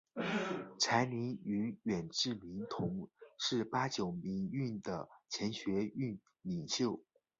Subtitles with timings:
[0.79, 3.07] 柴玲与远志明同
[3.37, 6.99] 是八九民运的前学运领袖。